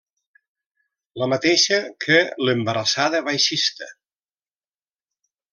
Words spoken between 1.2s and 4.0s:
La mateixa que l'Embarassada baixista.